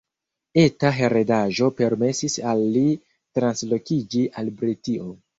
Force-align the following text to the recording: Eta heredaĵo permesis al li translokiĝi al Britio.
Eta 0.59 0.89
heredaĵo 0.99 1.67
permesis 1.81 2.37
al 2.51 2.63
li 2.77 2.81
translokiĝi 3.39 4.23
al 4.43 4.51
Britio. 4.63 5.07